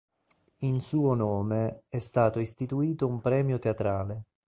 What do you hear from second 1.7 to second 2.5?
è stato